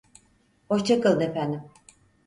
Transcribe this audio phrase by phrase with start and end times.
[0.69, 1.61] Hoşça kalın efendim.